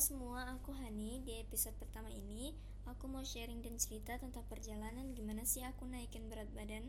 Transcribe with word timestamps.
Semua, 0.00 0.48
aku 0.56 0.72
Hani. 0.72 1.20
Di 1.28 1.44
episode 1.44 1.76
pertama 1.76 2.08
ini, 2.08 2.56
aku 2.88 3.04
mau 3.04 3.20
sharing 3.20 3.60
dan 3.60 3.76
cerita 3.76 4.16
tentang 4.16 4.48
perjalanan 4.48 5.12
gimana 5.12 5.44
sih 5.44 5.60
aku 5.60 5.84
naikin 5.84 6.24
berat 6.32 6.48
badan. 6.56 6.88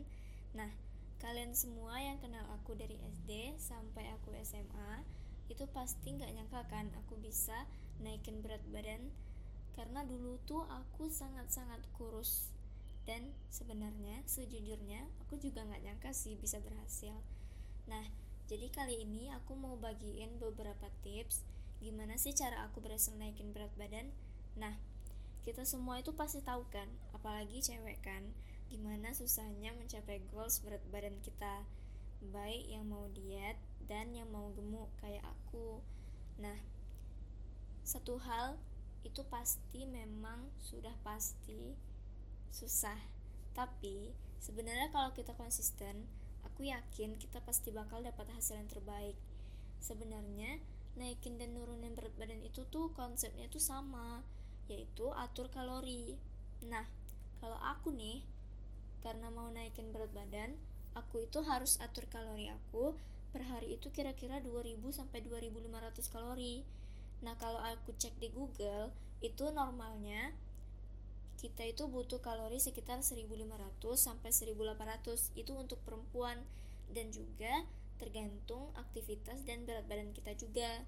Nah, 0.56 0.72
kalian 1.20 1.52
semua 1.52 2.00
yang 2.00 2.16
kenal 2.24 2.40
aku 2.56 2.72
dari 2.72 2.96
SD 3.20 3.60
sampai 3.60 4.08
aku 4.16 4.32
SMA, 4.40 5.04
itu 5.52 5.68
pasti 5.76 6.16
nggak 6.16 6.40
nyangka 6.40 6.64
kan 6.72 6.88
aku 7.04 7.20
bisa 7.20 7.68
naikin 8.00 8.40
berat 8.40 8.64
badan. 8.72 9.12
Karena 9.76 10.08
dulu 10.08 10.40
tuh 10.48 10.64
aku 10.72 11.12
sangat-sangat 11.12 11.84
kurus. 11.92 12.48
Dan 13.04 13.28
sebenarnya, 13.52 14.24
sejujurnya, 14.24 15.04
aku 15.28 15.36
juga 15.36 15.68
nggak 15.68 15.84
nyangka 15.84 16.16
sih 16.16 16.32
bisa 16.40 16.64
berhasil. 16.64 17.12
Nah, 17.92 18.08
jadi 18.48 18.72
kali 18.72 19.04
ini 19.04 19.28
aku 19.36 19.52
mau 19.52 19.76
bagiin 19.76 20.40
beberapa 20.40 20.88
tips 21.04 21.44
gimana 21.82 22.14
sih 22.14 22.30
cara 22.32 22.62
aku 22.70 22.78
berhasil 22.78 23.10
naikin 23.18 23.50
berat 23.50 23.74
badan? 23.74 24.14
Nah, 24.54 24.78
kita 25.42 25.66
semua 25.66 25.98
itu 25.98 26.14
pasti 26.14 26.38
tahu 26.38 26.62
kan, 26.70 26.86
apalagi 27.10 27.58
cewek 27.58 27.98
kan, 28.06 28.30
gimana 28.70 29.10
susahnya 29.10 29.74
mencapai 29.74 30.22
goals 30.30 30.62
berat 30.62 30.80
badan 30.94 31.18
kita. 31.20 31.66
Baik 32.30 32.70
yang 32.70 32.86
mau 32.86 33.10
diet 33.10 33.58
dan 33.90 34.14
yang 34.14 34.30
mau 34.30 34.54
gemuk 34.54 34.86
kayak 35.02 35.26
aku. 35.26 35.82
Nah, 36.38 36.54
satu 37.82 38.22
hal 38.22 38.62
itu 39.02 39.26
pasti 39.26 39.82
memang 39.82 40.54
sudah 40.62 40.94
pasti 41.02 41.74
susah. 42.54 42.98
Tapi 43.52 44.14
sebenarnya 44.38 44.94
kalau 44.94 45.10
kita 45.10 45.34
konsisten, 45.34 46.06
aku 46.46 46.70
yakin 46.70 47.18
kita 47.18 47.42
pasti 47.42 47.74
bakal 47.74 47.98
dapat 48.06 48.30
hasil 48.30 48.62
yang 48.62 48.70
terbaik. 48.70 49.18
Sebenarnya 49.82 50.62
naikin 50.96 51.40
dan 51.40 51.56
nurunin 51.56 51.96
berat 51.96 52.12
badan 52.20 52.40
itu 52.44 52.68
tuh 52.68 52.92
konsepnya 52.92 53.48
tuh 53.48 53.62
sama 53.62 54.20
yaitu 54.68 55.08
atur 55.16 55.48
kalori. 55.48 56.16
Nah 56.68 56.84
kalau 57.40 57.58
aku 57.58 57.90
nih 57.92 58.22
karena 59.02 59.32
mau 59.32 59.50
naikin 59.50 59.90
berat 59.90 60.12
badan 60.14 60.54
aku 60.94 61.24
itu 61.26 61.40
harus 61.42 61.80
atur 61.80 62.06
kalori 62.06 62.52
aku 62.52 62.94
per 63.32 63.48
hari 63.48 63.80
itu 63.80 63.88
kira-kira 63.88 64.44
2000 64.44 64.76
sampai 64.92 65.24
2500 65.24 66.12
kalori. 66.12 66.62
Nah 67.24 67.34
kalau 67.40 67.58
aku 67.58 67.96
cek 67.96 68.20
di 68.20 68.28
Google 68.28 68.92
itu 69.24 69.48
normalnya 69.48 70.36
kita 71.40 71.66
itu 71.66 71.90
butuh 71.90 72.22
kalori 72.22 72.60
sekitar 72.62 73.02
1500 73.02 73.82
sampai 73.98 74.30
1800 74.30 75.34
itu 75.34 75.52
untuk 75.56 75.80
perempuan. 75.82 76.38
Dan 76.92 77.08
juga 77.08 77.64
tergantung 78.02 78.74
aktivitas 78.74 79.46
dan 79.46 79.62
berat 79.62 79.86
badan 79.86 80.10
kita 80.10 80.34
juga. 80.34 80.82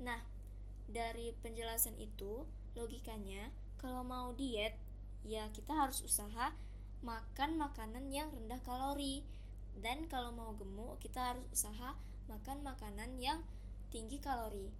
Nah, 0.00 0.24
dari 0.88 1.36
penjelasan 1.44 2.00
itu, 2.00 2.48
logikanya 2.72 3.52
kalau 3.76 4.00
mau 4.00 4.32
diet, 4.32 4.72
ya 5.20 5.52
kita 5.52 5.76
harus 5.76 6.00
usaha 6.00 6.56
makan 7.04 7.60
makanan 7.60 8.08
yang 8.08 8.32
rendah 8.32 8.58
kalori. 8.64 9.20
Dan 9.76 10.08
kalau 10.08 10.32
mau 10.32 10.56
gemuk, 10.56 10.96
kita 11.04 11.36
harus 11.36 11.44
usaha 11.52 11.92
makan 12.32 12.64
makanan 12.64 13.20
yang 13.20 13.44
tinggi 13.92 14.16
kalori. 14.16 14.72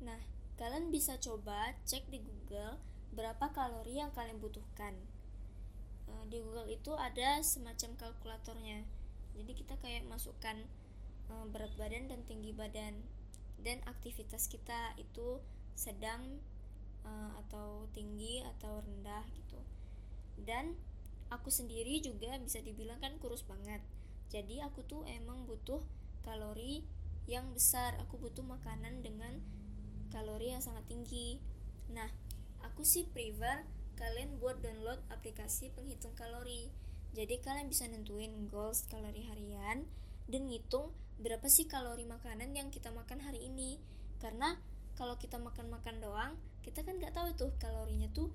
Nah, 0.00 0.16
kalian 0.56 0.88
bisa 0.88 1.20
coba 1.20 1.76
cek 1.84 2.08
di 2.08 2.24
Google 2.24 2.80
berapa 3.12 3.52
kalori 3.52 4.00
yang 4.00 4.10
kalian 4.16 4.40
butuhkan. 4.40 4.96
Eh, 6.08 6.24
di 6.32 6.40
Google 6.40 6.68
itu 6.68 6.92
ada 6.96 7.40
semacam 7.44 7.96
kalkulatornya 7.96 8.84
jadi 9.34 9.52
kita 9.52 9.74
kayak 9.82 10.06
masukkan 10.06 10.56
uh, 11.30 11.46
berat 11.50 11.74
badan 11.74 12.10
dan 12.10 12.22
tinggi 12.26 12.54
badan. 12.54 13.02
Dan 13.58 13.80
aktivitas 13.88 14.50
kita 14.50 14.92
itu 15.00 15.40
sedang 15.74 16.38
uh, 17.06 17.32
atau 17.46 17.90
tinggi 17.94 18.42
atau 18.56 18.82
rendah 18.82 19.24
gitu. 19.34 19.60
Dan 20.38 20.76
aku 21.30 21.48
sendiri 21.50 22.02
juga 22.02 22.36
bisa 22.38 22.60
dibilang 22.60 23.00
kan 23.02 23.16
kurus 23.18 23.42
banget. 23.46 23.80
Jadi 24.30 24.60
aku 24.60 24.82
tuh 24.84 25.06
emang 25.06 25.46
butuh 25.46 25.80
kalori 26.26 26.84
yang 27.24 27.50
besar. 27.54 27.96
Aku 28.06 28.20
butuh 28.20 28.44
makanan 28.44 29.00
dengan 29.00 29.40
kalori 30.12 30.52
yang 30.52 30.62
sangat 30.62 30.84
tinggi. 30.86 31.40
Nah 31.90 32.10
aku 32.62 32.86
sih 32.86 33.08
prefer 33.08 33.64
kalian 33.94 34.42
buat 34.42 34.58
download 34.58 34.98
aplikasi 35.10 35.70
penghitung 35.72 36.14
kalori 36.18 36.70
jadi 37.14 37.38
kalian 37.38 37.70
bisa 37.70 37.86
nentuin 37.86 38.50
goals 38.50 38.90
kalori 38.90 39.22
harian 39.30 39.86
dan 40.26 40.50
ngitung 40.50 40.90
berapa 41.22 41.46
sih 41.46 41.70
kalori 41.70 42.02
makanan 42.02 42.50
yang 42.58 42.74
kita 42.74 42.90
makan 42.90 43.22
hari 43.22 43.46
ini. 43.46 43.78
Karena 44.18 44.58
kalau 44.98 45.14
kita 45.14 45.38
makan-makan 45.38 46.02
doang, 46.02 46.34
kita 46.66 46.82
kan 46.82 46.98
nggak 46.98 47.14
tahu 47.14 47.30
tuh 47.38 47.50
kalorinya 47.62 48.10
tuh 48.10 48.34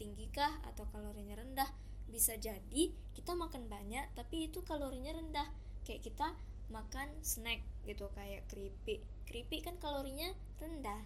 tinggi 0.00 0.32
kah 0.32 0.56
atau 0.72 0.88
kalorinya 0.88 1.36
rendah. 1.36 1.68
Bisa 2.08 2.40
jadi 2.40 2.96
kita 3.12 3.36
makan 3.36 3.68
banyak 3.68 4.08
tapi 4.16 4.48
itu 4.48 4.64
kalorinya 4.64 5.12
rendah. 5.12 5.48
Kayak 5.84 6.08
kita 6.08 6.32
makan 6.72 7.12
snack 7.20 7.60
gitu 7.84 8.08
kayak 8.16 8.48
keripik. 8.48 9.04
Keripik 9.28 9.68
kan 9.68 9.76
kalorinya 9.76 10.32
rendah. 10.64 11.04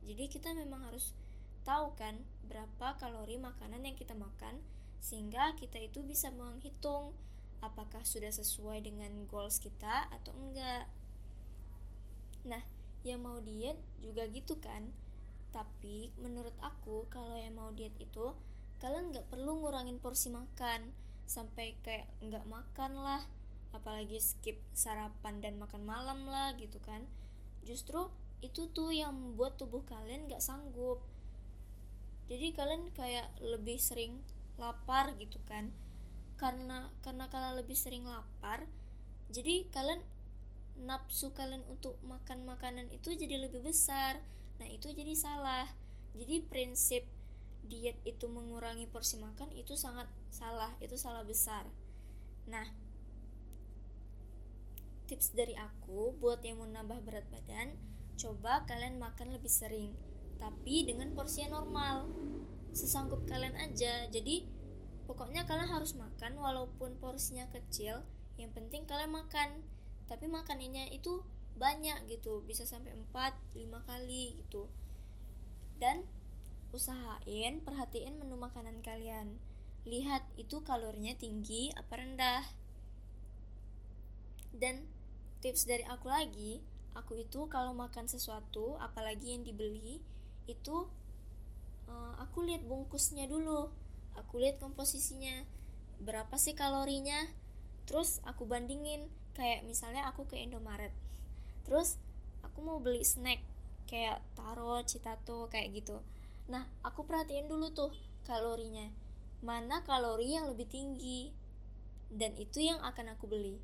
Jadi 0.00 0.32
kita 0.32 0.56
memang 0.56 0.88
harus 0.88 1.12
tahu 1.68 1.92
kan 1.96 2.24
berapa 2.48 2.96
kalori 2.96 3.36
makanan 3.36 3.84
yang 3.84 3.96
kita 3.96 4.16
makan 4.16 4.60
sehingga 5.04 5.52
kita 5.60 5.76
itu 5.84 6.00
bisa 6.00 6.32
menghitung 6.32 7.12
apakah 7.60 8.00
sudah 8.08 8.32
sesuai 8.32 8.80
dengan 8.80 9.28
goals 9.28 9.60
kita 9.60 10.08
atau 10.08 10.32
enggak. 10.32 10.88
Nah, 12.48 12.64
yang 13.04 13.20
mau 13.20 13.36
diet 13.44 13.76
juga 14.00 14.24
gitu 14.32 14.56
kan. 14.56 14.88
Tapi 15.52 16.08
menurut 16.16 16.56
aku 16.64 17.04
kalau 17.12 17.36
yang 17.36 17.52
mau 17.52 17.68
diet 17.76 17.92
itu 18.00 18.32
kalian 18.80 19.12
nggak 19.12 19.28
perlu 19.28 19.60
ngurangin 19.60 20.00
porsi 20.00 20.32
makan 20.32 20.92
sampai 21.24 21.76
kayak 21.84 22.08
nggak 22.20 22.44
makan 22.48 23.00
lah 23.00 23.22
apalagi 23.72 24.20
skip 24.20 24.60
sarapan 24.76 25.40
dan 25.40 25.56
makan 25.56 25.82
malam 25.88 26.28
lah 26.28 26.52
gitu 26.60 26.78
kan 26.84 27.02
justru 27.64 28.12
itu 28.44 28.68
tuh 28.70 28.92
yang 28.92 29.16
membuat 29.16 29.56
tubuh 29.56 29.82
kalian 29.88 30.28
nggak 30.28 30.44
sanggup 30.44 31.00
jadi 32.28 32.52
kalian 32.52 32.92
kayak 32.92 33.32
lebih 33.40 33.80
sering 33.80 34.20
lapar 34.60 35.14
gitu 35.18 35.40
kan. 35.48 35.74
Karena 36.38 36.90
karena 37.00 37.30
kalian 37.30 37.62
lebih 37.62 37.78
sering 37.78 38.04
lapar 38.04 38.66
jadi 39.32 39.66
kalian 39.72 40.02
nafsu 40.84 41.30
kalian 41.32 41.62
untuk 41.70 41.98
makan 42.06 42.46
makanan 42.46 42.90
itu 42.90 43.14
jadi 43.14 43.40
lebih 43.40 43.62
besar. 43.66 44.20
Nah 44.62 44.68
itu 44.70 44.90
jadi 44.90 45.14
salah. 45.14 45.66
Jadi 46.14 46.46
prinsip 46.46 47.02
diet 47.64 47.96
itu 48.04 48.28
mengurangi 48.28 48.84
porsi 48.86 49.16
makan 49.16 49.48
itu 49.56 49.74
sangat 49.74 50.06
salah 50.28 50.70
itu 50.78 50.94
salah 50.94 51.24
besar. 51.24 51.64
Nah 52.46 52.66
tips 55.10 55.36
dari 55.36 55.58
aku 55.58 56.16
buat 56.16 56.40
yang 56.46 56.62
mau 56.62 56.68
nambah 56.68 57.04
berat 57.04 57.26
badan 57.28 57.76
coba 58.14 58.64
kalian 58.64 58.96
makan 58.96 59.36
lebih 59.36 59.52
sering 59.52 59.92
tapi 60.40 60.86
dengan 60.88 61.12
porsi 61.12 61.44
normal 61.44 62.08
sesanggup 62.74 63.24
kalian 63.24 63.54
aja. 63.56 64.10
Jadi 64.10 64.44
pokoknya 65.06 65.46
kalian 65.46 65.70
harus 65.70 65.94
makan 65.94 66.36
walaupun 66.36 66.98
porsinya 66.98 67.46
kecil 67.54 68.02
yang 68.36 68.50
penting 68.50 68.84
kalian 68.84 69.14
makan. 69.14 69.62
Tapi 70.10 70.28
makanannya 70.28 70.92
itu 70.92 71.24
banyak 71.54 72.10
gitu 72.10 72.42
bisa 72.44 72.66
sampai 72.66 72.92
4 72.92 73.56
5 73.56 73.88
kali 73.88 74.36
gitu. 74.44 74.68
Dan 75.78 76.04
usahain 76.74 77.62
perhatiin 77.62 78.18
menu 78.18 78.34
makanan 78.34 78.82
kalian. 78.82 79.38
Lihat 79.86 80.26
itu 80.34 80.60
kalorinya 80.66 81.14
tinggi 81.14 81.70
apa 81.78 81.94
rendah. 81.94 82.44
Dan 84.54 84.84
tips 85.40 85.66
dari 85.70 85.86
aku 85.86 86.10
lagi 86.10 86.62
aku 86.94 87.20
itu 87.26 87.50
kalau 87.50 87.74
makan 87.74 88.06
sesuatu 88.06 88.78
apalagi 88.78 89.34
yang 89.34 89.42
dibeli 89.42 89.98
itu 90.46 90.86
uh, 91.88 92.14
aku 92.20 92.44
lihat 92.46 92.64
bungkusnya 92.64 93.26
dulu. 93.26 93.72
Aku 94.14 94.38
lihat 94.38 94.62
komposisinya. 94.62 95.44
Berapa 95.98 96.34
sih 96.38 96.54
kalorinya? 96.54 97.30
Terus 97.88 98.22
aku 98.24 98.46
bandingin. 98.46 99.10
Kayak 99.34 99.66
misalnya 99.66 100.06
aku 100.06 100.28
ke 100.30 100.38
Indomaret. 100.38 100.94
Terus 101.66 101.98
aku 102.46 102.62
mau 102.62 102.78
beli 102.78 103.02
snack. 103.02 103.42
Kayak 103.90 104.22
taro 104.38 104.80
citato 104.86 105.50
kayak 105.50 105.74
gitu. 105.74 106.00
Nah 106.48 106.66
aku 106.86 107.04
perhatiin 107.04 107.50
dulu 107.50 107.74
tuh 107.74 107.90
kalorinya. 108.24 108.88
Mana 109.44 109.84
kalori 109.84 110.34
yang 110.34 110.48
lebih 110.48 110.70
tinggi? 110.70 111.34
Dan 112.08 112.38
itu 112.38 112.62
yang 112.62 112.78
akan 112.80 113.18
aku 113.18 113.26
beli. 113.26 113.58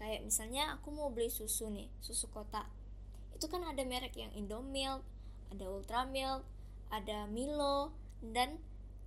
Kayak 0.00 0.24
misalnya 0.24 0.74
aku 0.74 0.90
mau 0.90 1.12
beli 1.12 1.28
susu 1.28 1.68
nih 1.68 1.92
susu 2.00 2.26
kotak. 2.32 2.66
Itu 3.36 3.46
kan 3.52 3.62
ada 3.68 3.84
merek 3.84 4.16
yang 4.16 4.32
Indomilk 4.32 5.04
ada 5.52 5.68
Ultramilk 5.68 6.42
ada 6.92 7.24
Milo 7.24 7.96
dan 8.20 8.60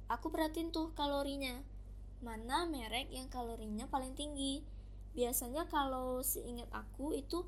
aku 0.09 0.33
perhatiin 0.33 0.73
tuh 0.73 0.89
kalorinya. 0.97 1.61
Mana 2.25 2.65
merek 2.65 3.13
yang 3.13 3.29
kalorinya 3.29 3.85
paling 3.85 4.17
tinggi? 4.17 4.65
Biasanya 5.13 5.69
kalau 5.69 6.25
seingat 6.25 6.67
aku 6.73 7.13
itu 7.13 7.45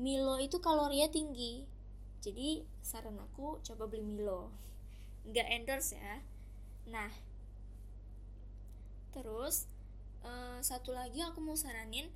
Milo 0.00 0.40
itu 0.40 0.56
kalorinya 0.64 1.12
tinggi. 1.12 1.68
Jadi 2.24 2.64
saran 2.80 3.20
aku 3.20 3.60
coba 3.60 3.84
beli 3.84 4.08
Milo. 4.08 4.48
Nggak 5.28 5.46
endorse 5.52 5.92
ya. 6.00 6.24
Nah 6.88 7.12
terus 9.12 9.68
uh, 10.24 10.60
satu 10.60 10.92
lagi 10.92 11.24
aku 11.24 11.40
mau 11.40 11.56
saranin 11.56 12.12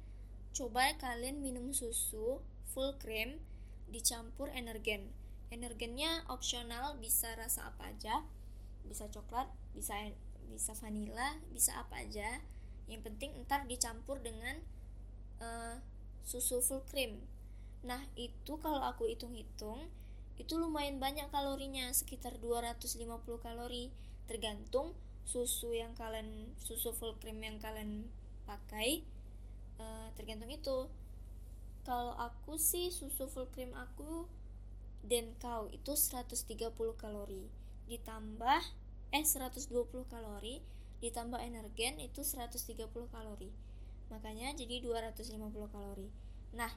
coba 0.52 0.92
kalian 1.00 1.40
minum 1.40 1.72
susu 1.72 2.44
full 2.68 2.92
cream 3.00 3.40
dicampur 3.88 4.52
energen 4.52 5.08
energennya 5.50 6.24
opsional 6.30 6.96
bisa 6.98 7.34
rasa 7.34 7.70
apa 7.70 7.90
aja. 7.90 8.22
Bisa 8.86 9.10
coklat 9.10 9.50
bisa 9.74 9.94
bisa 10.50 10.74
vanilla 10.78 11.38
bisa 11.54 11.76
apa 11.78 12.02
aja. 12.02 12.42
Yang 12.90 13.10
penting 13.10 13.30
ntar 13.46 13.66
dicampur 13.66 14.18
dengan 14.22 14.58
uh, 15.42 15.78
susu 16.26 16.62
full 16.62 16.82
cream. 16.86 17.18
Nah 17.86 18.02
itu 18.14 18.58
kalau 18.58 18.82
aku 18.82 19.10
hitung-hitung 19.10 19.90
itu 20.40 20.56
lumayan 20.56 20.96
banyak 20.96 21.28
kalorinya 21.28 21.92
sekitar 21.92 22.38
250 22.40 23.06
kalori. 23.42 23.92
Tergantung 24.30 24.94
susu 25.26 25.74
yang 25.74 25.92
kalian 25.94 26.54
susu 26.58 26.94
full 26.94 27.14
cream 27.18 27.38
yang 27.42 27.58
kalian 27.58 28.06
pakai 28.46 29.02
uh, 29.78 30.08
tergantung 30.14 30.50
itu. 30.50 30.86
Kalau 31.86 32.14
aku 32.14 32.60
sih 32.60 32.92
susu 32.92 33.26
full 33.26 33.48
cream 33.50 33.72
aku 33.74 34.28
dan 35.04 35.32
kau 35.40 35.68
itu 35.72 35.96
130 35.96 36.72
kalori. 36.96 37.48
Ditambah 37.88 38.62
eh 39.10 39.24
120 39.26 39.66
kalori 40.06 40.62
ditambah 41.00 41.40
energen 41.40 41.96
itu 41.98 42.20
130 42.20 42.76
kalori. 43.08 43.50
Makanya 44.12 44.52
jadi 44.52 44.84
250 44.84 45.72
kalori. 45.72 46.08
Nah 46.52 46.70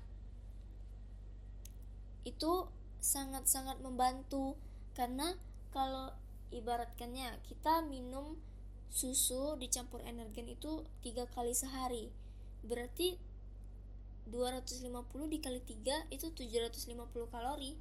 itu 2.24 2.72
sangat-sangat 3.04 3.84
membantu 3.84 4.56
karena 4.96 5.36
kalau 5.76 6.16
ibaratkannya 6.56 7.44
kita 7.44 7.84
minum 7.84 8.40
susu 8.88 9.60
dicampur 9.60 10.00
energen 10.08 10.48
itu 10.48 10.88
tiga 11.04 11.28
kali 11.36 11.52
sehari. 11.52 12.08
Berarti 12.64 13.20
250 14.32 14.88
dikali 15.28 15.60
3 15.60 16.16
itu 16.16 16.32
750 16.32 16.96
kalori 17.28 17.76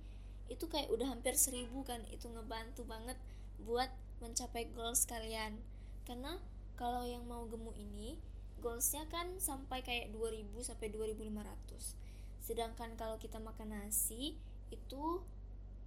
itu 0.52 0.68
kayak 0.68 0.92
udah 0.92 1.08
hampir 1.08 1.32
1000 1.32 1.72
kan 1.88 2.04
itu 2.12 2.28
ngebantu 2.28 2.84
banget 2.84 3.16
buat 3.64 3.88
mencapai 4.20 4.68
goals 4.76 5.08
kalian 5.08 5.56
karena 6.04 6.36
kalau 6.76 7.02
yang 7.08 7.24
mau 7.24 7.48
gemuk 7.48 7.74
ini 7.80 8.20
goalsnya 8.60 9.08
kan 9.08 9.40
sampai 9.40 9.80
kayak 9.80 10.12
2000 10.12 10.44
sampai 10.60 10.92
2500 10.92 11.96
sedangkan 12.44 12.94
kalau 13.00 13.16
kita 13.16 13.40
makan 13.40 13.72
nasi 13.72 14.36
itu 14.68 15.24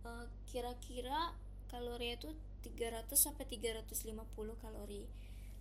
uh, 0.06 0.26
kira-kira 0.48 1.36
kalori 1.68 2.16
itu 2.16 2.32
300 2.64 3.10
sampai 3.14 3.46
350 3.46 4.02
kalori. 4.62 5.06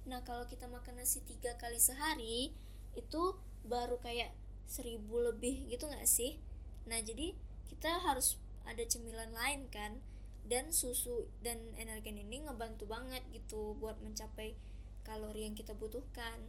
Nah, 0.05 0.21
kalau 0.25 0.45
kita 0.45 0.69
makan 0.69 1.01
nasi 1.01 1.25
tiga 1.25 1.56
kali 1.56 1.81
sehari 1.81 2.53
itu 2.95 3.23
baru 3.65 3.97
kayak 4.01 4.33
1000 4.69 5.01
lebih 5.33 5.69
gitu 5.73 5.89
nggak 5.89 6.09
sih? 6.09 6.41
Nah, 6.89 7.01
jadi 7.01 7.33
kita 7.69 8.05
harus 8.05 8.37
ada 8.64 8.82
cemilan 8.84 9.32
lain 9.32 9.69
kan 9.69 10.00
dan 10.44 10.72
susu 10.72 11.28
dan 11.40 11.61
energen 11.81 12.20
ini 12.20 12.44
ngebantu 12.44 12.84
banget 12.84 13.25
gitu 13.32 13.76
buat 13.81 13.96
mencapai 14.05 14.52
kalori 15.05 15.49
yang 15.49 15.56
kita 15.56 15.72
butuhkan. 15.76 16.40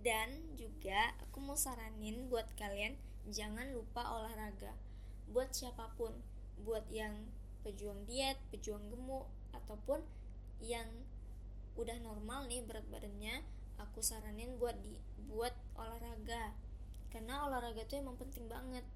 Dan 0.00 0.56
juga 0.56 1.12
aku 1.20 1.44
mau 1.44 1.58
saranin 1.58 2.30
buat 2.32 2.48
kalian 2.56 2.96
jangan 3.28 3.68
lupa 3.76 4.00
olahraga 4.16 4.72
buat 5.30 5.52
siapa 5.54 5.92
pun 5.94 6.10
buat 6.64 6.82
yang 6.90 7.14
pejuang 7.62 8.08
diet 8.08 8.40
pejuang 8.50 8.82
gemuk 8.88 9.28
ataupun 9.52 10.02
yang 10.64 10.88
udah 11.78 11.96
normal 12.02 12.48
nih 12.50 12.64
berat 12.66 12.84
badannya 12.90 13.44
aku 13.78 14.02
saranin 14.02 14.58
buat 14.58 14.76
di 14.82 14.98
buat 15.30 15.54
olahraga 15.78 16.52
karena 17.10 17.46
olahraga 17.46 17.82
itu 17.84 17.98
emang 17.98 18.16
penting 18.16 18.46
banget. 18.46 18.86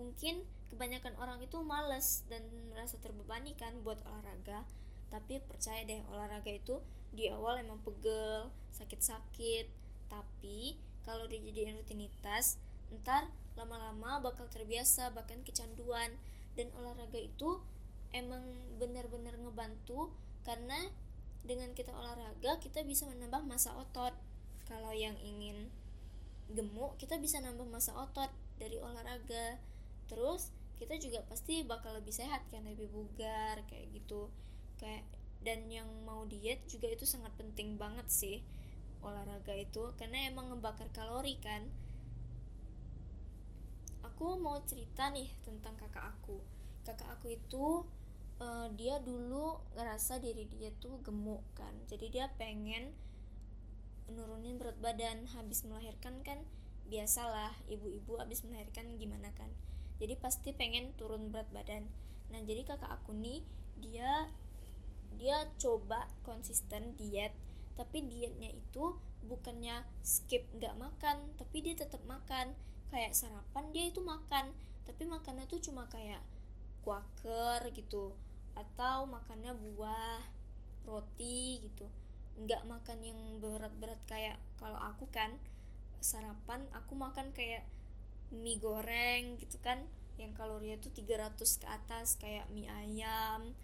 Mungkin 0.00 0.44
kebanyakan 0.72 1.16
orang 1.20 1.40
itu 1.44 1.60
males 1.64 2.24
dan 2.28 2.44
merasa 2.72 2.96
terbebani 3.00 3.54
kan 3.56 3.72
buat 3.84 4.00
olahraga. 4.04 4.64
Tapi 5.08 5.40
percaya 5.44 5.84
deh 5.88 6.04
olahraga 6.12 6.52
itu 6.52 6.80
di 7.12 7.32
awal 7.32 7.60
emang 7.60 7.80
pegel 7.84 8.52
sakit-sakit. 8.72 9.68
Tapi 10.08 10.76
kalau 11.04 11.28
dijadiin 11.28 11.76
rutinitas 11.76 12.60
ntar 12.88 13.28
lama-lama 13.56 14.20
bakal 14.24 14.48
terbiasa 14.48 15.12
bahkan 15.12 15.40
kecanduan. 15.44 16.16
Dan 16.56 16.72
olahraga 16.74 17.20
itu 17.20 17.60
emang 18.10 18.42
benar-benar 18.80 19.36
ngebantu 19.36 20.10
karena 20.42 20.90
dengan 21.44 21.72
kita 21.72 21.92
olahraga 21.92 22.60
kita 22.60 22.84
bisa 22.84 23.08
menambah 23.08 23.44
masa 23.44 23.72
otot. 23.76 24.12
Kalau 24.68 24.92
yang 24.92 25.16
ingin 25.24 25.72
gemuk 26.48 26.96
kita 26.96 27.20
bisa 27.20 27.40
nambah 27.44 27.68
masa 27.68 27.92
otot 27.96 28.32
dari 28.56 28.80
olahraga. 28.80 29.60
Terus 30.08 30.50
kita 30.78 30.96
juga 30.96 31.20
pasti 31.26 31.66
bakal 31.66 31.98
lebih 31.98 32.14
sehat 32.14 32.46
kan 32.48 32.64
lebih 32.64 32.88
bugar 32.88 33.60
kayak 33.68 33.92
gitu. 33.92 34.32
Kayak 34.80 35.04
dan 35.38 35.70
yang 35.70 35.86
mau 36.02 36.26
diet 36.26 36.66
juga 36.66 36.90
itu 36.90 37.06
sangat 37.06 37.30
penting 37.38 37.78
banget 37.78 38.08
sih 38.08 38.42
olahraga 39.04 39.54
itu. 39.54 39.92
Karena 40.00 40.26
emang 40.28 40.54
ngebakar 40.54 40.88
kalori 40.94 41.36
kan. 41.38 41.68
Aku 44.06 44.40
mau 44.40 44.58
cerita 44.66 45.12
nih 45.14 45.30
tentang 45.46 45.78
kakak 45.78 46.16
aku. 46.16 46.42
Kakak 46.82 47.20
aku 47.20 47.36
itu 47.36 47.86
uh, 48.42 48.66
dia 48.74 48.98
dulu 48.98 49.62
ngerasa 49.78 50.18
diri 50.18 50.48
dia 50.50 50.72
tuh 50.82 50.98
gemuk 51.04 51.42
kan. 51.54 51.70
Jadi 51.86 52.10
dia 52.10 52.26
pengen 52.34 52.94
nurunin 54.12 54.56
berat 54.56 54.78
badan 54.80 55.28
habis 55.36 55.64
melahirkan 55.68 56.20
kan 56.24 56.40
biasalah 56.88 57.52
ibu-ibu 57.68 58.16
habis 58.16 58.40
melahirkan 58.44 58.88
gimana 58.96 59.28
kan. 59.36 59.52
Jadi 60.00 60.14
pasti 60.16 60.50
pengen 60.56 60.96
turun 60.96 61.28
berat 61.28 61.48
badan. 61.52 61.84
Nah 62.32 62.40
jadi 62.44 62.64
kakak 62.64 62.88
aku 62.88 63.12
nih 63.12 63.44
dia 63.78 64.28
dia 65.18 65.48
coba 65.60 66.08
konsisten 66.24 66.94
diet 66.96 67.34
tapi 67.76 68.02
dietnya 68.06 68.50
itu 68.50 68.96
bukannya 69.26 69.84
skip 70.00 70.46
nggak 70.56 70.74
makan 70.80 71.36
tapi 71.36 71.60
dia 71.60 71.76
tetap 71.76 72.00
makan. 72.08 72.56
Kayak 72.88 73.12
sarapan 73.12 73.68
dia 73.76 73.92
itu 73.92 74.00
makan 74.00 74.48
tapi 74.88 75.04
makannya 75.04 75.44
tuh 75.44 75.60
cuma 75.60 75.84
kayak 75.92 76.24
kuaker 76.80 77.68
gitu 77.76 78.16
atau 78.56 79.04
makannya 79.04 79.52
buah 79.52 80.24
roti 80.88 81.60
gitu 81.60 81.84
nggak 82.38 82.62
makan 82.70 82.98
yang 83.02 83.20
berat-berat 83.42 83.98
kayak 84.06 84.38
kalau 84.62 84.78
aku 84.78 85.10
kan 85.10 85.34
sarapan 85.98 86.62
aku 86.70 86.94
makan 86.94 87.34
kayak 87.34 87.66
mie 88.30 88.60
goreng 88.60 89.40
gitu 89.42 89.58
kan 89.58 89.82
yang 90.18 90.34
kalorinya 90.34 90.78
tuh 90.82 90.90
300 90.94 91.38
ke 91.38 91.66
atas 91.66 92.18
kayak 92.18 92.46
mie 92.50 92.66
ayam 92.66 93.54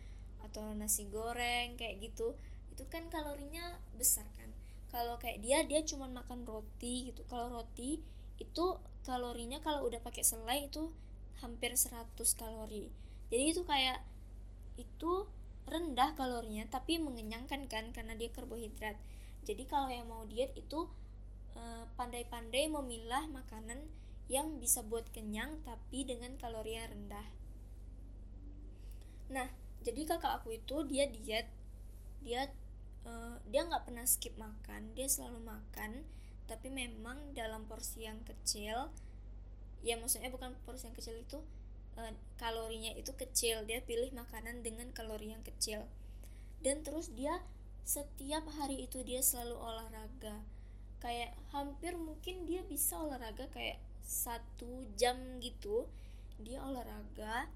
atau 0.47 0.71
nasi 0.77 1.11
goreng 1.11 1.75
kayak 1.75 1.99
gitu. 2.05 2.39
Itu 2.71 2.87
kan 2.87 3.11
kalorinya 3.11 3.75
besar 3.99 4.27
kan. 4.39 4.51
Kalau 4.95 5.19
kayak 5.19 5.43
dia 5.43 5.67
dia 5.67 5.83
cuma 5.83 6.07
makan 6.07 6.47
roti 6.47 7.11
gitu. 7.11 7.27
Kalau 7.27 7.51
roti 7.51 7.99
itu 8.39 8.67
kalorinya 9.03 9.59
kalau 9.59 9.87
udah 9.91 9.99
pakai 9.99 10.23
selai 10.23 10.71
itu 10.71 10.95
hampir 11.43 11.75
100 11.75 12.15
kalori. 12.39 12.91
Jadi 13.35 13.45
itu 13.51 13.63
kayak 13.67 13.99
itu 14.79 15.27
rendah 15.95 16.11
kalorinya 16.19 16.67
tapi 16.67 16.99
mengenyangkan 16.99 17.71
kan 17.71 17.95
karena 17.95 18.19
dia 18.19 18.35
karbohidrat. 18.35 18.99
Jadi 19.47 19.63
kalau 19.71 19.87
yang 19.87 20.11
mau 20.11 20.27
diet 20.27 20.51
itu 20.59 20.91
eh, 21.55 21.87
pandai-pandai 21.95 22.67
memilah 22.67 23.31
makanan 23.31 23.79
yang 24.27 24.59
bisa 24.59 24.83
buat 24.83 25.07
kenyang 25.15 25.63
tapi 25.63 26.03
dengan 26.03 26.35
kalori 26.35 26.75
yang 26.75 26.91
rendah. 26.91 27.29
Nah 29.31 29.47
jadi 29.87 30.03
kakak 30.03 30.43
aku 30.43 30.59
itu 30.59 30.83
dia 30.91 31.07
diet 31.07 31.47
dia 32.27 32.51
uh, 33.05 33.37
dia 33.47 33.63
nggak 33.63 33.85
pernah 33.87 34.03
skip 34.09 34.35
makan 34.41 34.97
dia 34.97 35.07
selalu 35.07 35.45
makan 35.45 36.03
tapi 36.49 36.73
memang 36.73 37.37
dalam 37.37 37.69
porsi 37.69 38.09
yang 38.09 38.21
kecil 38.25 38.89
ya 39.85 40.01
maksudnya 40.01 40.33
bukan 40.33 40.57
porsi 40.65 40.89
yang 40.89 40.97
kecil 40.97 41.17
itu 41.21 41.39
e, 41.95 42.03
kalorinya 42.37 42.93
itu 42.95 43.15
kecil. 43.15 43.67
Dia 43.67 43.83
pilih 43.83 44.11
makanan 44.15 44.63
dengan 44.63 44.91
kalori 44.95 45.35
yang 45.35 45.43
kecil. 45.43 45.87
Dan 46.65 46.81
terus 46.81 47.13
dia 47.13 47.45
setiap 47.85 48.49
hari 48.57 48.89
itu 48.89 49.05
dia 49.05 49.21
selalu 49.21 49.57
olahraga. 49.61 50.41
Kayak 51.05 51.37
hampir 51.53 51.93
mungkin 52.01 52.49
dia 52.49 52.65
bisa 52.65 52.97
olahraga 52.97 53.45
kayak 53.53 53.77
satu 54.01 54.89
jam 54.97 55.41
gitu. 55.45 55.85
Dia 56.41 56.65
olahraga 56.65 57.49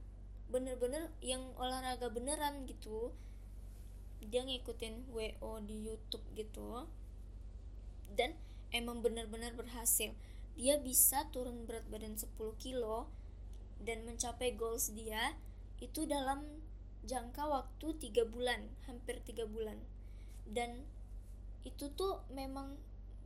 bener-bener 0.49 1.13
yang 1.21 1.45
olahraga 1.57 2.09
beneran 2.13 2.69
gitu. 2.69 3.13
Dia 4.21 4.45
ngikutin 4.45 5.09
WO 5.13 5.53
di 5.65 5.89
YouTube 5.89 6.25
gitu. 6.37 6.85
Dan 8.13 8.37
emang 8.73 9.01
benar-benar 9.01 9.57
berhasil. 9.57 10.13
Dia 10.59 10.77
bisa 10.83 11.25
turun 11.31 11.65
berat 11.65 11.87
badan 11.89 12.19
10 12.19 12.35
kilo 12.59 13.07
dan 13.83 14.05
mencapai 14.05 14.55
goals 14.55 14.91
dia 14.95 15.35
itu 15.79 16.05
dalam 16.05 16.43
jangka 17.07 17.47
waktu 17.47 17.87
tiga 18.03 18.27
bulan 18.27 18.69
hampir 18.91 19.23
tiga 19.25 19.47
bulan. 19.47 19.79
Dan 20.49 20.85
itu 21.63 21.93
tuh 21.95 22.25
memang 22.33 22.77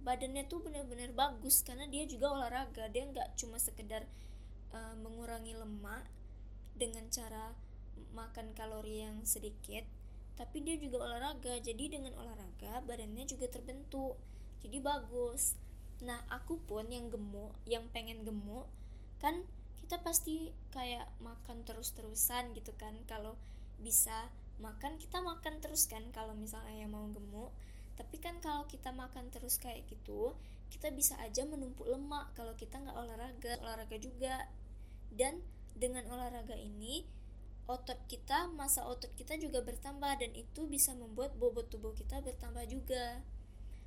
badannya 0.03 0.51
tuh 0.51 0.59
benar-benar 0.63 1.15
bagus 1.15 1.63
karena 1.63 1.89
dia 1.89 2.05
juga 2.05 2.35
olahraga. 2.35 2.91
Dia 2.93 3.09
nggak 3.09 3.39
cuma 3.39 3.57
sekedar 3.57 4.05
uh, 4.75 4.95
mengurangi 5.01 5.57
lemak 5.57 6.05
dengan 6.77 7.07
cara 7.09 7.55
makan 8.13 8.57
kalori 8.57 9.05
yang 9.05 9.23
sedikit 9.25 9.85
tapi 10.37 10.65
dia 10.65 10.77
juga 10.81 11.05
olahraga. 11.05 11.61
Jadi 11.61 11.93
dengan 11.93 12.17
olahraga 12.17 12.81
badannya 12.85 13.25
juga 13.29 13.49
terbentuk 13.49 14.17
jadi 14.65 14.79
bagus. 14.81 15.57
Nah 16.03 16.23
aku 16.33 16.59
pun 16.67 16.89
yang 16.89 17.13
gemuk 17.13 17.55
yang 17.69 17.87
pengen 17.93 18.27
gemuk 18.27 18.67
kan 19.23 19.47
kita 19.93 20.09
pasti 20.09 20.49
kayak 20.73 21.05
makan 21.21 21.69
terus-terusan 21.69 22.57
gitu 22.57 22.73
kan. 22.81 22.97
Kalau 23.05 23.37
bisa 23.77 24.33
makan 24.57 24.97
kita 24.97 25.21
makan 25.21 25.61
terus 25.61 25.85
kan. 25.85 26.01
Kalau 26.17 26.33
misalnya 26.33 26.81
yang 26.81 26.97
mau 26.97 27.05
gemuk. 27.13 27.53
Tapi 28.01 28.17
kan 28.17 28.41
kalau 28.41 28.65
kita 28.65 28.89
makan 28.89 29.29
terus 29.29 29.61
kayak 29.61 29.85
gitu 29.93 30.33
kita 30.73 30.89
bisa 30.97 31.13
aja 31.21 31.45
menumpuk 31.45 31.85
lemak 31.85 32.33
kalau 32.33 32.57
kita 32.57 32.81
nggak 32.81 32.97
olahraga. 32.97 33.61
Olahraga 33.61 34.01
juga. 34.01 34.49
Dan 35.13 35.45
dengan 35.77 36.09
olahraga 36.09 36.57
ini 36.57 37.05
otot 37.69 38.01
kita 38.09 38.49
masa 38.49 38.89
otot 38.89 39.13
kita 39.13 39.37
juga 39.37 39.61
bertambah 39.61 40.25
dan 40.25 40.33
itu 40.33 40.65
bisa 40.73 40.97
membuat 40.97 41.37
bobot 41.37 41.69
tubuh 41.69 41.93
kita 41.93 42.25
bertambah 42.25 42.65
juga. 42.65 43.21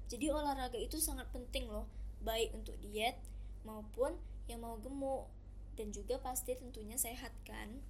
Jadi 0.06 0.30
olahraga 0.30 0.78
itu 0.78 1.02
sangat 1.02 1.26
penting 1.34 1.66
loh. 1.66 1.90
Baik 2.22 2.54
untuk 2.54 2.78
diet 2.78 3.18
maupun 3.66 4.14
yang 4.46 4.62
mau 4.62 4.78
gemuk 4.78 5.34
dan 5.76 5.92
juga 5.92 6.20
pasti 6.20 6.56
tentunya 6.56 6.96
sehat 6.96 7.32
kan? 7.44 7.84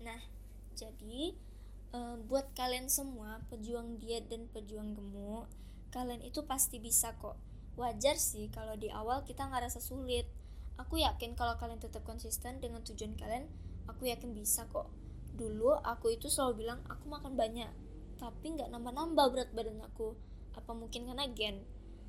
Nah 0.00 0.20
jadi 0.76 1.36
uh, 1.92 2.16
buat 2.26 2.50
kalian 2.56 2.88
semua 2.88 3.44
pejuang 3.52 4.00
diet 4.00 4.26
dan 4.32 4.48
pejuang 4.50 4.96
gemuk 4.96 5.46
kalian 5.90 6.22
itu 6.22 6.46
pasti 6.46 6.78
bisa 6.78 7.14
kok. 7.18 7.36
Wajar 7.74 8.16
sih 8.18 8.48
kalau 8.50 8.78
di 8.78 8.88
awal 8.90 9.26
kita 9.26 9.46
nggak 9.46 9.70
rasa 9.70 9.82
sulit. 9.82 10.26
Aku 10.78 10.96
yakin 10.96 11.36
kalau 11.36 11.60
kalian 11.60 11.82
tetap 11.82 12.06
konsisten 12.08 12.56
dengan 12.62 12.80
tujuan 12.80 13.12
kalian 13.18 13.44
aku 13.90 14.08
yakin 14.08 14.32
bisa 14.32 14.64
kok. 14.70 14.88
Dulu 15.36 15.76
aku 15.82 16.14
itu 16.14 16.30
selalu 16.32 16.66
bilang 16.66 16.80
aku 16.88 17.10
makan 17.10 17.36
banyak 17.36 17.70
tapi 18.20 18.52
nggak 18.52 18.68
nambah-nambah 18.68 19.26
berat 19.32 19.50
badan 19.52 19.80
aku. 19.84 20.16
Apa 20.56 20.72
mungkin 20.72 21.08
karena 21.08 21.26
gen? 21.32 21.64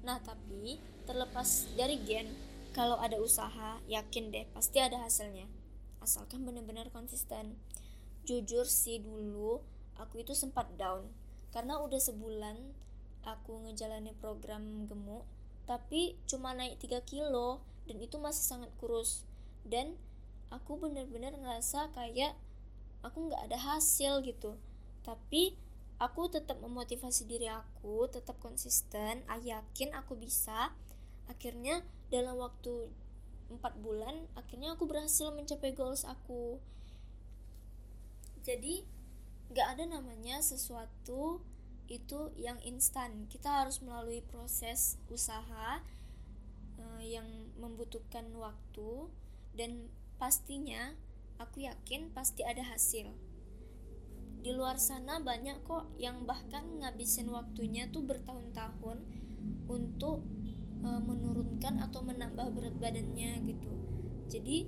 Nah 0.05 0.21
tapi 0.21 0.77
terlepas 1.09 1.71
dari 1.73 1.97
gen 2.05 2.29
kalau 2.71 2.95
ada 2.99 3.19
usaha 3.19 3.83
yakin 3.87 4.31
deh 4.31 4.47
pasti 4.55 4.79
ada 4.79 5.03
hasilnya. 5.03 5.47
Asalkan 5.99 6.47
benar-benar 6.47 6.87
konsisten. 6.89 7.59
Jujur 8.23 8.63
sih 8.63 9.03
dulu 9.03 9.59
aku 9.99 10.23
itu 10.23 10.31
sempat 10.31 10.71
down. 10.79 11.11
Karena 11.51 11.83
udah 11.83 11.99
sebulan 11.99 12.55
aku 13.27 13.67
ngejalani 13.67 14.15
program 14.17 14.87
gemuk 14.87 15.27
tapi 15.69 16.17
cuma 16.25 16.57
naik 16.57 16.81
3 16.81 17.05
kilo 17.05 17.61
dan 17.85 17.97
itu 18.01 18.17
masih 18.17 18.43
sangat 18.43 18.71
kurus. 18.79 19.27
Dan 19.67 19.99
aku 20.49 20.79
bener-bener 20.79 21.35
ngerasa 21.37 21.91
kayak 21.93 22.33
aku 23.05 23.29
nggak 23.29 23.51
ada 23.51 23.59
hasil 23.59 24.23
gitu. 24.25 24.57
Tapi 25.03 25.55
aku 26.01 26.31
tetap 26.33 26.57
memotivasi 26.63 27.29
diri 27.29 27.45
aku 27.51 28.09
tetap 28.09 28.39
konsisten 28.41 29.21
ah 29.27 29.37
yakin 29.37 29.91
aku 29.93 30.17
bisa. 30.17 30.73
Akhirnya 31.29 31.85
dalam 32.11 32.37
waktu 32.37 32.91
4 33.51 33.59
bulan 33.83 34.27
akhirnya 34.35 34.75
aku 34.75 34.85
berhasil 34.87 35.31
mencapai 35.31 35.71
goals 35.71 36.03
aku. 36.03 36.59
Jadi 38.43 38.83
gak 39.51 39.79
ada 39.79 39.83
namanya 39.87 40.39
sesuatu 40.43 41.39
itu 41.91 42.31
yang 42.39 42.59
instan. 42.63 43.27
Kita 43.27 43.63
harus 43.63 43.83
melalui 43.83 44.23
proses 44.23 44.95
usaha 45.11 45.83
uh, 46.79 47.03
yang 47.03 47.27
membutuhkan 47.59 48.27
waktu 48.35 49.11
dan 49.55 49.91
pastinya 50.15 50.95
aku 51.35 51.67
yakin 51.67 52.11
pasti 52.15 52.47
ada 52.47 52.63
hasil. 52.63 53.11
Di 54.41 54.51
luar 54.57 54.81
sana 54.81 55.21
banyak 55.21 55.61
kok 55.67 55.91
yang 56.01 56.25
bahkan 56.25 56.65
ngabisin 56.81 57.29
waktunya 57.29 57.85
tuh 57.93 58.01
bertahun-tahun 58.01 59.05
untuk 59.69 60.25
uh, 60.81 61.01
menurunkan 61.01 61.81
atau 61.81 62.01
menambah 62.05 62.53
berat 62.53 62.75
badannya 62.77 63.41
gitu. 63.45 63.71
Jadi 64.31 64.67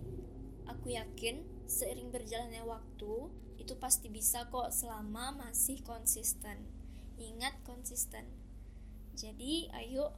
aku 0.70 0.94
yakin 0.94 1.44
seiring 1.66 2.12
berjalannya 2.12 2.64
waktu 2.64 3.14
itu 3.58 3.74
pasti 3.80 4.12
bisa 4.12 4.50
kok 4.52 4.74
selama 4.76 5.34
masih 5.36 5.80
konsisten. 5.86 6.68
Ingat 7.18 7.62
konsisten. 7.64 8.28
Jadi 9.14 9.70
ayo 9.72 10.14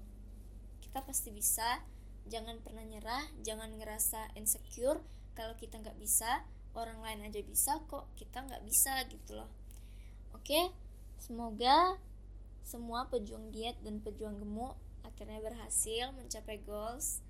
kita 0.82 1.04
pasti 1.04 1.30
bisa. 1.32 1.84
Jangan 2.26 2.58
pernah 2.66 2.82
nyerah 2.82 3.22
jangan 3.46 3.70
ngerasa 3.78 4.34
insecure. 4.34 5.04
Kalau 5.38 5.54
kita 5.60 5.78
nggak 5.78 6.00
bisa 6.00 6.42
orang 6.74 7.04
lain 7.06 7.30
aja 7.30 7.40
bisa 7.46 7.78
kok. 7.86 8.10
Kita 8.18 8.42
nggak 8.42 8.66
bisa 8.66 9.06
gitu 9.12 9.38
loh. 9.38 9.52
Oke? 10.34 10.74
Semoga 11.22 12.02
semua 12.66 13.06
pejuang 13.14 13.54
diet 13.54 13.78
dan 13.86 14.02
pejuang 14.02 14.42
gemuk 14.42 14.74
akhirnya 15.06 15.40
berhasil 15.40 16.12
mencapai 16.18 16.60
goals 16.66 17.22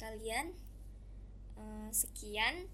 kalian 0.00 0.56
uh, 1.54 1.90
sekian 1.94 2.66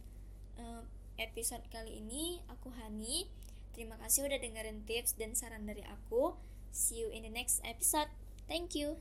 uh, 0.57 0.83
episode 1.18 1.62
kali 1.68 2.00
ini 2.00 2.40
aku 2.49 2.71
Hani. 2.73 3.26
Terima 3.75 3.99
kasih 4.00 4.26
udah 4.26 4.38
dengerin 4.42 4.83
tips 4.87 5.14
dan 5.14 5.35
saran 5.38 5.66
dari 5.66 5.85
aku. 5.87 6.35
See 6.75 7.02
you 7.02 7.11
in 7.11 7.26
the 7.26 7.33
next 7.33 7.62
episode. 7.62 8.11
Thank 8.50 8.75
you. 8.75 8.99